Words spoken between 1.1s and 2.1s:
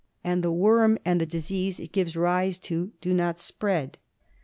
the disease it